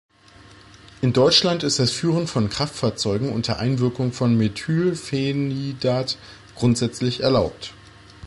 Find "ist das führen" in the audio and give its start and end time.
1.61-2.25